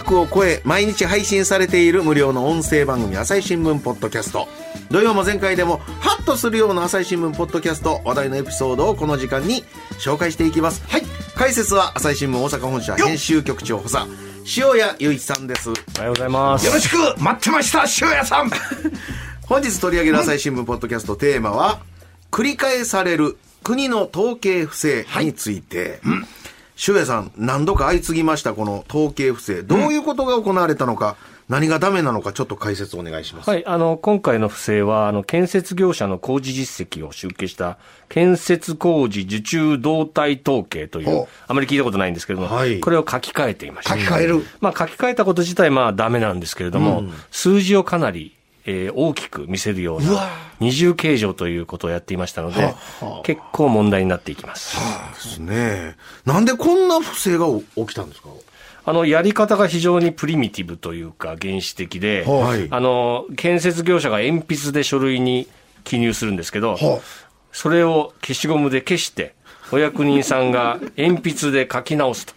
[0.00, 4.48] 枠を超え毎日配信されている無料の音声番組朝日新聞ポッドキャスト。
[4.90, 9.62] 土曜も前回でもハッとするような朝日新聞ポッドキャスト話題のエピソードをこの時間に
[9.98, 10.82] 紹介していきます。
[10.88, 11.02] はい。
[11.34, 14.06] 解説は朝日新聞大阪本社編集局長補佐
[14.56, 15.68] 塩谷雄一さんです。
[15.68, 16.66] おはようございます。
[16.66, 18.50] よろしく待ってました塩谷さん。
[19.46, 21.80] 本日取り上げる朝日新聞ポッドキャストテーマは
[22.30, 26.00] 繰り返される国の統計不正について、
[26.80, 29.62] 周谷さん何度か相次ぎましたこの統計不正。
[29.62, 37.76] どういうことが行われたのか、何がダメなのかちょっと解説お願いします、はい、あの、今回の不正は、あの、建設業者の工事実績を集計した、
[38.08, 42.80] 建設工事受注動態統計というあまり聞いたことないんですけれども、はい。
[42.80, 43.98] これを書き換えていました。
[43.98, 44.46] 書き換える。
[44.62, 48.34] まあ、書き換えたこと自体、まあ、ダメなんですけれども、数字をかなり、
[48.66, 50.28] えー大きく見せるような、
[50.60, 52.74] 二重計上ということをやっていましたので、
[53.24, 54.76] 結構問題になっていきます。
[55.14, 55.96] ですね。
[56.24, 58.28] なんでこんな不正が起きたんですか？
[58.84, 62.66] あの、やり方が非常にプリミティブというか、原始的で、はい。
[62.70, 65.46] あの、建設業者が鉛筆で書類に
[65.84, 67.00] 記入するんですけど、は
[67.52, 69.34] それを消しゴムで消して、
[69.72, 72.34] お役人さんが鉛筆で書き直すと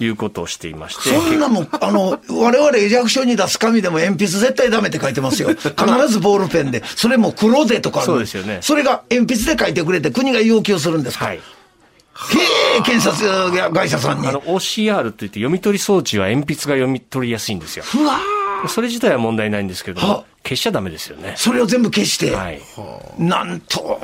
[0.00, 5.48] いうことをしていまして、そんなもん、あの、我々弱小に出す紙でも鉛筆絶対ダメって書いてますよ。
[5.50, 5.72] 必
[6.08, 6.82] ずボールペンで。
[6.84, 11.26] それも黒でとかそうですよねそれが鉛筆で書いてくれて国が要求するんですか？
[11.26, 11.36] はい。
[11.36, 11.40] へ
[12.78, 14.26] え、検察会社さんに。
[14.26, 17.84] あの、OCR といって読み取り装置は鉛筆が読み取りやすいんですよ。
[17.94, 21.34] うわーそれ自体は問題ないんですけどもは、消しちゃダメですよね。
[21.36, 22.34] それを全部消して。
[22.34, 22.62] はい。
[23.18, 24.00] なんと。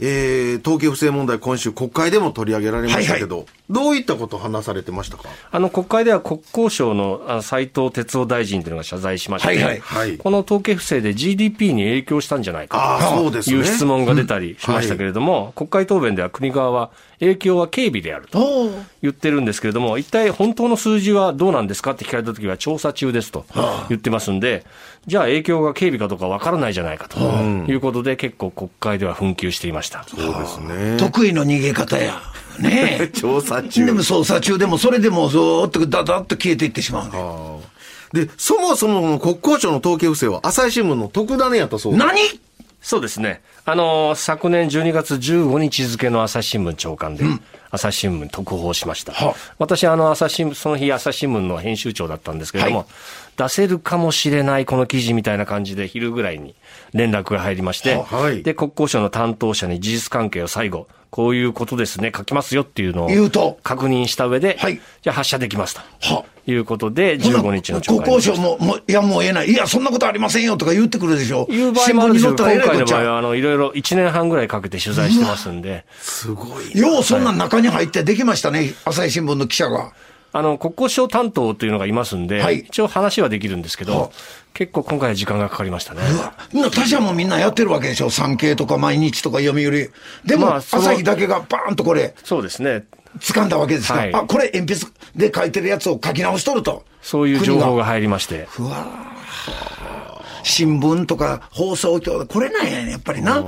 [0.00, 5.28] えー、統計不正問題今週国会でも取り上げられましたけど、どういったことを話されてましたか？
[5.50, 9.80] あの、国会では国交省のあの斉藤哲夫大臣というのが謝罪しまして、はいはい。
[9.80, 10.16] はい。
[10.16, 13.56] この統計不正で GDP に影響したんじゃないかああそうですね。
[13.60, 18.70] という質問が出たりしましたけれども、国会答弁では国側は影響は軽微であると
[19.02, 23.44] 言ってるんですけれども、一体本当の数字はどうなんですかって聞かれたときは調査中ですと
[23.88, 24.64] 言ってますんで、
[25.08, 30.04] じゃあ影響が軽微かどうかわからないじゃないかということで、結構国会では紛糾していました。
[30.04, 32.20] そうですね得意の逃げ方や。
[32.58, 33.08] ねえ。
[33.16, 38.24] 調査中でも捜査中でもそれでも zo ーっとダダッと消えていってしまうね。
[38.24, 42.04] で、そもそも国交省の統計不正は朝日新聞の特ダネやったそうです。
[42.04, 42.18] 何？
[42.80, 43.42] そうですね。
[43.64, 47.24] あのー昨年12月15日付の朝日新聞長官で、
[47.70, 49.12] 朝日新聞特報しました。
[49.12, 52.86] は私、あの、朝日新聞、その日朝日新聞の編集長だったんですけれども、はい
[53.38, 56.56] 出せるかもしれないこの記事みたいな感じで昼ぐらいに
[56.92, 65.80] 連絡が入りまして、ははいで、国交省の担当者に事実関係を最後、こういうことですね、書きますよっていうのを言うと確認した上で、はいじゃあ発射できますと。
[66.14, 69.50] はいうことで、15日の国交省も、もう、いや、もうええない。
[69.50, 71.46] いや、そんなことありませんよとか言ってくるでしょ。
[71.50, 72.64] いう場合もあるんですけど、新聞に載ったらえ今。
[72.64, 76.78] 回の場合は、あの、いろいろ1年半ぐらいかけて取材してますんで、すごい。
[76.78, 78.72] よう、そんな中に入ってできましたね。
[78.86, 79.92] 朝日新聞の記者が。
[80.32, 84.12] あの、国交省担当というのがいますんで、はい一応話はできるんですけど、
[84.52, 86.00] 結構今回は時間がかかりましたね。
[86.54, 88.10] うわ他社もみんなやってるわけでしょ？
[88.10, 89.90] 産経とか毎日とか読売。
[90.26, 92.84] でも、朝日だけがバーンとこれ、そうですね。
[93.20, 93.94] 掴んだわけですか？
[93.94, 96.84] ら、はいあ、これ鉛筆で書いてるやつを書き直しとると。
[97.00, 98.48] そういう情報国が入りまして。
[98.58, 98.86] うわ
[100.58, 103.44] 新聞とか放送局、これなんやねやっぱりな。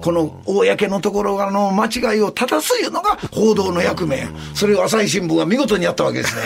[0.00, 4.26] この公のところがの間違いを正すいうのが報道の役目。
[4.54, 6.42] それを朝日新聞は見事にやったわけですね。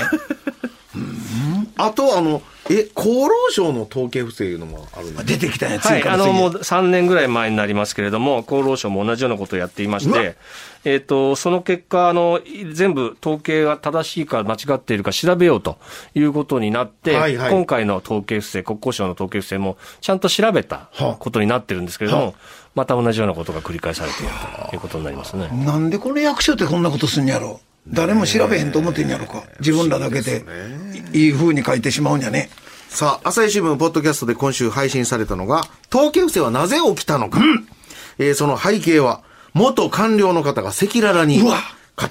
[1.76, 10.36] あと、あの、え、厚労省の統計不正いうのもあるんです出てきたんや、はい、あの、もう3年ぐらい前になりますけれども、厚労省も同じようなことをやっていまして、
[10.84, 12.40] えっ、と、その結果、あの、
[12.72, 15.78] 全部統計が正しいか間違っているか調べようと
[16.14, 17.50] いうことになって、はいはい。
[17.50, 21.16] 今回の統計不正、国交省の統計不正もちゃんと調べたはあ。
[21.18, 22.32] ことになってるんですけれども、は
[22.74, 24.32] また同じようなことが繰り返されている
[24.70, 25.48] ということになりますね。
[25.66, 27.60] なんでこの役所ってこんなことすんやろ？
[27.88, 29.42] 誰も調べへんと思ってんやろか？
[29.60, 30.44] 自分らだけで、
[30.87, 32.50] いいい風に書いてしまうんやね。
[32.88, 37.40] さあ、朝日新聞ポッドキャストで今週配信されたのが、統計不正はなぜ起きたのか。
[38.18, 39.22] えーその背景は、
[39.54, 41.50] 元官僚の方が赤裸々に語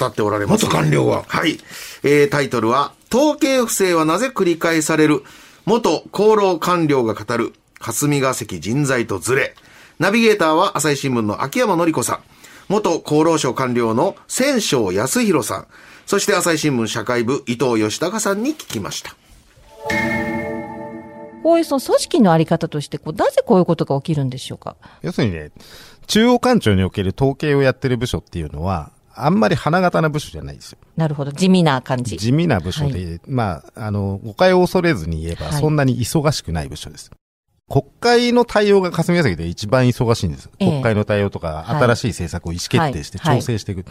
[0.06, 0.66] っておられます。
[0.66, 1.60] 元官僚がはい。
[2.04, 5.24] えータイトルは、統計不正はなぜ繰り返される？
[5.66, 9.56] 元厚労官僚が語る霞が関人材とズレ。
[10.00, 12.20] ナビゲーターは朝日新聞の秋山紀子さん。
[12.70, 15.68] 元厚労省官僚の千章康弘さん、
[16.08, 19.16] そして朝日新聞社会部伊藤義孝さんに聞きました。
[21.44, 24.78] こういうその組織のあり方として、こう、なぜこういうことが起きるんでしょうか？
[25.02, 25.52] 要するにね、
[26.08, 30.78] 中央官庁における統計をやってる部署っていうのは、あんまり花形な部署じゃないですよ。
[30.96, 31.34] なるほど。
[31.34, 32.18] 地味な感じ。
[32.18, 37.12] 地味な部署で、はまあ、あの、誤解を恐れずに言えば、はいそんなに忙しくない部署です。
[37.70, 40.50] 国会の対応が霞が関で一番忙しいんです。
[40.60, 43.86] ええ国会の対応とか、はい新しい政策を意思決定してはい調整していく。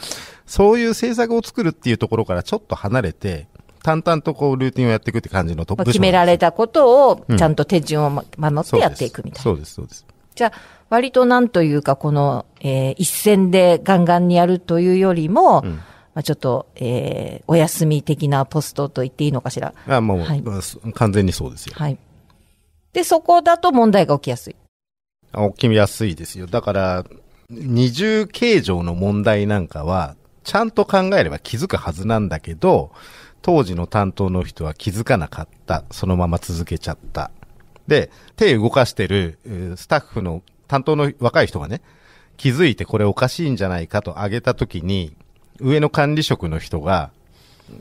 [0.46, 3.48] そういう政策を作るっていうところからちょっと離れて、
[3.82, 9.42] 淡々とこう、ルーティンをやっていくって感じのトッまあプ決められたたことを、ちゃんと手順をま守ってやっていくみたいな。
[9.42, 10.06] そうです、そうです。
[10.34, 10.52] じゃあ、
[10.88, 19.72] 割となんというか、この、えー一戦でガンガンにやるというよりも、まあちょっと、えーお休み的なポストと言っていいのかしら。
[19.86, 20.42] あもう、はい
[20.94, 21.74] 完全にそうですよ。
[21.76, 21.98] はい。
[22.96, 24.56] で、そこだと問題が起きやすい。
[25.54, 26.46] 起きやすいですよ。
[26.46, 27.04] だから、
[27.50, 32.92] 二重形状の問題なんかは、ちゃんと考えれば気づくはずなんだけど、
[33.42, 35.84] 当時の担当の人は気づかなかった。
[35.90, 37.30] そのまま続けちゃった。
[37.86, 39.38] で、手動かしてる
[39.76, 41.82] スタッフの担当の若い人がね、
[42.38, 45.14] 気づいてこれおかしいんじゃないかと挙げたときに、
[45.60, 47.10] 上の管理職の人が、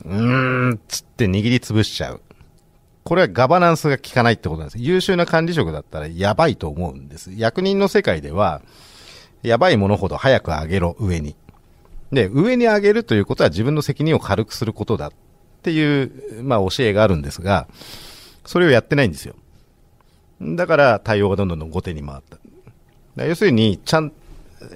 [0.04, 2.20] うーん、つって握りつぶしちゃう。
[3.06, 4.78] これはガバナンスが効かないってことなんです。
[4.82, 7.30] 優秀な管理職だったらやばいと思うんです。
[7.36, 8.62] 役人の世界では、
[9.44, 11.36] やばいものほど早く上げろ、上に。
[12.10, 15.12] で、上に上げるということは自分の責任を軽くすることだっ
[15.62, 17.68] ていう、まあ教えがあるんですが、
[18.44, 19.36] それをやってないんですよ。
[20.40, 22.38] だから対応がどんどん後手に回った。
[23.14, 24.12] だ要するに、ちゃん、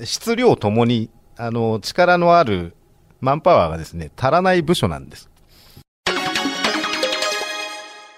[0.05, 2.77] 質量ともに、あの、力のある
[3.21, 5.29] マンパワーがですね、足らない部署なんです。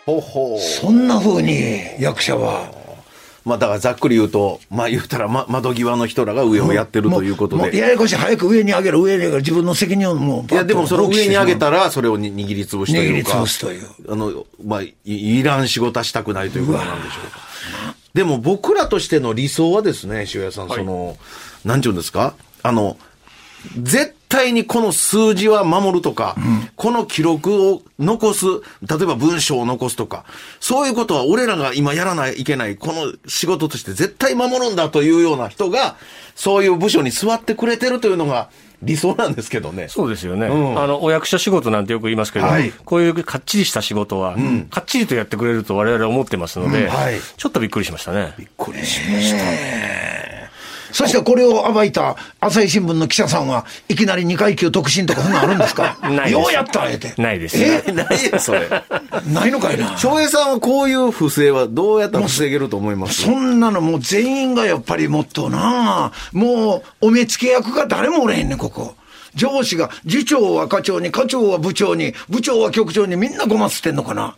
[0.07, 0.59] ほほう。
[0.59, 2.71] そんな風に役者は。
[3.45, 7.63] まあだからざっくり言うと、まあ言うたら、ま、窓際の人らが上をやってるということで。
[7.63, 8.15] もうややこしい。
[8.15, 9.39] 早く上に上げろ、上に上げろ。
[9.39, 10.53] 自分の責任をもう。
[10.53, 11.79] いや、でもその上に上げたら。
[11.79, 13.31] ら、それをに握りつぶしというか。
[13.31, 14.13] 握りつぶすという。
[14.13, 17.41] あの、まあ、いいらん仕事はしたくないということなんでしょうか。
[18.15, 21.17] でも僕らとしての理想はですね、塩谷さん、その、
[21.65, 22.35] なんちゅうんですか？
[22.63, 22.97] あの、
[23.81, 26.37] 絶対にこの数字は守るとか、
[26.76, 30.25] この記録を残す、例えば文章を残すとか、
[30.61, 35.97] そういうことは俺らが今やらないといけない、この仕事として絶対守るんだというような人が、
[36.35, 38.49] そういう部署に座ってくれてるというのが
[38.82, 39.88] 理想なんですけどね。
[39.88, 40.82] そうですよね、うん。
[40.82, 42.73] あのお役所仕事なんてよく言いますけど、はい。
[42.85, 44.37] こういうかっちりした仕事は、
[44.70, 46.88] かっちりとやってくれると我々は思ってますので、うん。
[46.88, 47.20] はい。
[47.37, 48.35] ちょっとびっくりしましたね。
[48.38, 50.12] びっくりしました。
[50.93, 55.97] そしてこれを暴いた朝日新聞の記者さんは、いきなり2階級特進とかそんなんあるんですか？
[56.09, 57.15] ないですようやったえて。
[57.17, 57.56] ないです。
[57.62, 57.83] え？
[57.93, 58.69] 何や、それ。
[59.27, 59.97] ないのかいな。
[59.99, 63.23] 翔平さんはこういう不正はどうやったら防げると思います？
[63.23, 68.94] そんなのもう全員がやっぱりもっとなもうお目付け役が誰もおれへんねん、ここ。
[69.35, 74.35] 上司が、次長は課長に、課長は部長に、部長は局長にみんなごまつってんのかな。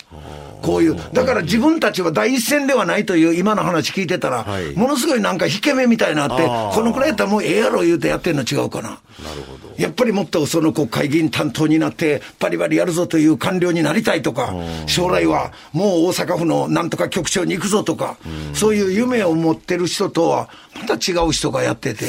[0.64, 0.96] こういう。
[1.12, 8.88] だから自分たちは第一線ではないという今の話聞いてたら、はいものすごいなんか引け目みたいなのあってこのくらいやったらもうええやろ言うてやってんの違うかな。
[8.90, 8.96] な
[9.34, 9.63] るほど。
[9.76, 14.54] やっぱりもっとその国会議員担当になって、バリバリやるぞという官僚になりたいとか、
[14.86, 18.16] 将来はもう大阪府のなんとか局長に行くぞとか、
[18.52, 22.06] そういう夢を持ってる人とは、また違う人がやってて、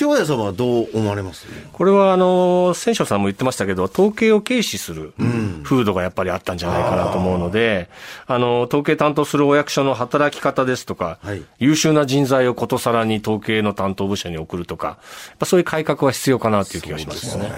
[0.00, 1.46] 塩谷さんはどう思われます？
[1.72, 5.14] これはあの千章さんも言ってましたけど、統計を軽視する
[5.62, 7.88] 風土がやっぱりあったんじゃないかなと思うので、
[8.26, 11.42] あの統計担当するお役所の働き方ですとか、はい。
[11.58, 14.94] 優秀な人材をことさらに統計の担当部署に送るとか、や
[15.34, 17.50] っぱそういう改革は必要かなという気がしますよね。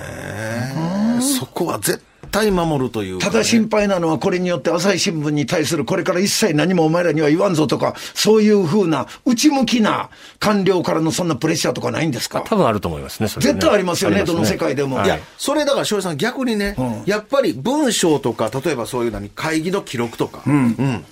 [1.20, 12.42] そこは絶対守るというかね、ただ心配なのは、これによって朝日新聞に対するこれから一切何もお前らには言わんぞとか、そういうふうな内向きな官僚からのそんなプレッシャーとかないんですか？
[12.46, 13.52] 多分あると思いますね、それね。
[13.52, 14.96] 絶対ありますよね、ありどの世界でも。
[14.96, 15.06] はい。
[15.06, 17.02] いや、それだから、翔平さん、逆にね、うん。
[17.04, 21.04] やっぱり文章とか、例えばそういう何、会議の記録とか、うん。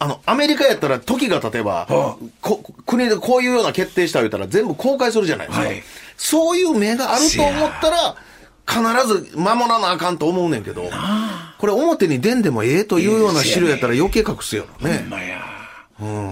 [0.00, 5.66] あの、アメリカやったら、時が経てば、はこ国でこういうような決定した言ったら、全部公開するじゃないですか。
[5.66, 5.82] はい
[6.18, 8.16] そういう目があると思ったら、
[8.66, 10.90] 必ず守らなあかんと思うねんけど、
[11.56, 15.06] これ表に出んでもええというような資料やったら余計隠すよね。
[15.08, 15.40] まや。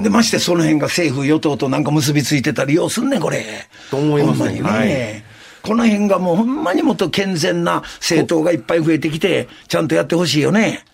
[0.03, 3.45] で、ましてその辺が政府、与党となんか結びついてたり、ようすんねん、これ。
[3.91, 4.69] と思いますほんまにね。
[4.69, 10.85] はいこの辺がもうほんまにもっと健全な政党がいっぱい増えてきて、ちゃんとやってほしいよね。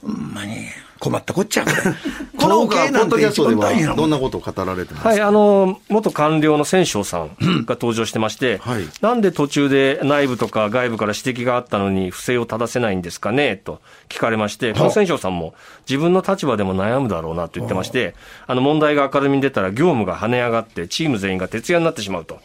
[0.00, 0.68] ほんまに。
[1.02, 7.30] 困ったこっちゃ、こ の統計なんて一番大事どんなことを語られてますかはい、あの、元官僚の千章さん
[7.66, 8.84] が登場してまして、はい。
[9.00, 15.54] なんで途中で内部とか外部から指摘があったのに不正を正せないんですかねと聞かれまして、この千章さんも
[15.88, 18.14] 自分の立場でも悩むだろうなと言ってまして、
[18.46, 18.54] あ。
[18.54, 22.38] の問題が明るみに出たら業務が跳ね上がって、チーム全員が徹夜になってしまうと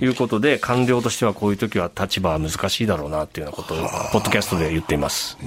[0.00, 3.78] いうことで、官僚としてはこういう時は立場は難しいだろうなというようなことを、
[4.12, 5.38] ポッドキャストで言っています。
[5.40, 5.46] ほ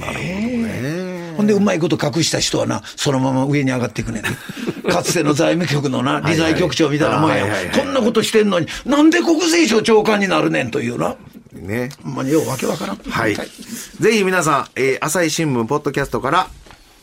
[1.44, 4.24] んで、うまいこと隠した人はな、そのまま上に上がっていくねん。
[4.90, 7.46] かつての財務局のな、理財局長みたいなもんや。
[7.76, 11.16] こんなことしてんのに、なんで国税庁長官になるねんというな。
[11.54, 11.90] ね。
[12.04, 12.98] ほんまにようわけわからん。
[12.98, 13.36] はい。
[13.36, 16.48] ぜひ皆さん、えー朝日新聞ポッドキャストから、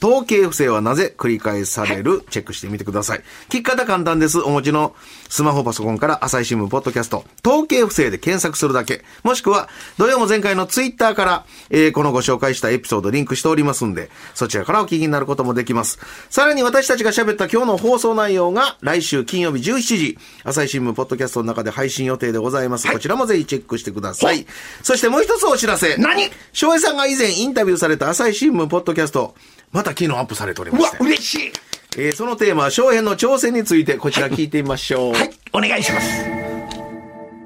[0.05, 3.21] 統計不正はなぜ繰り返される、チェックしてみてください。
[3.49, 4.39] 聞き方簡単です。
[4.39, 4.95] お持ちの
[5.31, 9.03] スマホパソコンから朝日新聞ポッドキャスト、統計不正で検索するだけ。
[9.23, 15.99] もしくは、土曜も前回のツイッターから、えーこのご紹介したエピソードリンクしておりますんで、そちらからお聞きになることもできます。
[16.29, 22.93] さらに私たちが喋った今日の放送内容が、来週金曜日17時、朝日新聞ポッドキャストの中で配信予定でございます。
[22.93, 24.47] こちらもぜひチェックしてください。
[24.83, 25.97] そしてもう一つお知らせ。
[25.97, 26.31] 何？
[26.53, 29.35] 翔平さんが以前インタビューされた朝日新聞ポッドキャスト、
[29.73, 30.91] また昨日アップされておりまうわ。
[31.01, 31.53] 嬉しい。
[31.97, 35.13] えーそのテーマは翔平の挑戦についてこちら聞いてみましょう。
[35.13, 36.25] はい、お願いします。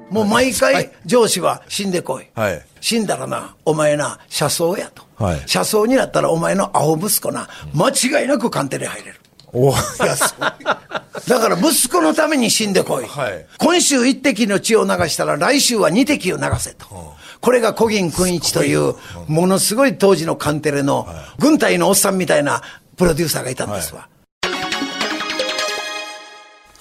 [0.09, 2.27] もう毎回、上司は死んでこい。
[2.33, 5.03] はい死んだらな、お前な、車窓やと。
[5.23, 9.19] はい車窓になったらお前のアホ息子な、間違いなく官邸に入れる。
[9.51, 10.39] おいや、そう。
[10.39, 13.05] だから息子のために死んでこい。
[13.05, 16.85] はい今週一滴の血を流したら来週は二滴を流せと。
[17.41, 18.95] これが小銀君一という、
[19.27, 21.07] ものすごい当時のカンテレの、
[21.39, 22.61] 軍隊のおっさんみたいな
[22.97, 24.09] プロデューサーがいたんですわ。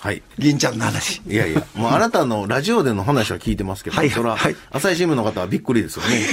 [0.00, 0.22] はい。
[0.38, 1.20] 銀ちゃんの話。
[1.26, 6.26] いやいや、もうあなたのラジオでの話は聞いてますけど、はいそれは、はい朝日新聞の方はびっくりですよね。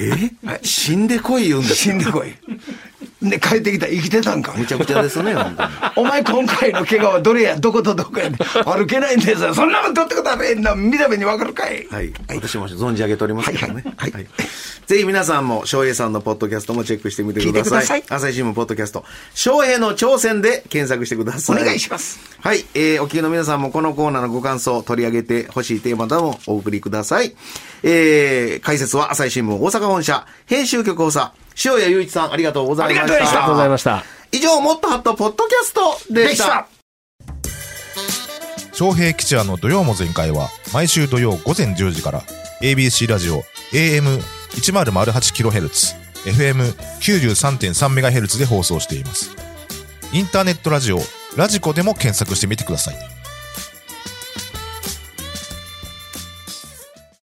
[0.00, 0.60] え？
[0.62, 2.34] 死んでこい言うんです死んでこい。
[3.22, 4.54] で、帰ってきたら生きてたんか。
[4.56, 5.70] むちゃくちゃですね、 本当に。
[5.96, 9.54] お前今回の怪我はどれやどことどこやねん歩けないんですよ。
[9.54, 10.74] そんなことどってことはねえんだ。
[10.74, 11.86] 見た目にわかるかい。
[11.90, 12.12] はい。
[12.28, 13.82] 私も存じ上げておりますけどね。
[13.96, 14.26] はいはい
[14.88, 17.52] ぜひ皆さんも、翔平さんのポッドキャストもチェックしてみてください。
[17.52, 21.62] 聞いてください朝日新聞ポッドキャスト、翔平の挑戦で検索してください。
[21.62, 22.18] お願いします。
[22.40, 22.64] はい。
[22.72, 27.36] えー、お聞きの皆さんもこのコーナーのご感想、取り上げてほしいテーマなどもお送りください。
[27.82, 31.32] えー、解説は朝日新聞大阪本社、編集局補佐、
[31.64, 33.14] 塩谷雄一さん、ありがとうございました。
[33.14, 34.04] ありがとうございました。
[34.32, 36.44] 以上、もっとハットポッドキャストでした。
[36.44, 36.68] でした。
[38.78, 42.22] 昌平吉也の土曜も全開は毎週土曜午前10時から
[42.62, 45.96] ABC ラジオ AM1008kHz
[46.26, 49.34] FM93.3MHz で放送しています
[50.12, 51.00] インターネットラジオ
[51.36, 53.17] ラジコでも検索してみてください